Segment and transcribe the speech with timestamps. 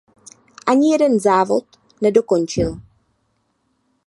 [0.65, 1.65] Ani jeden závod
[2.01, 2.81] nedokončil.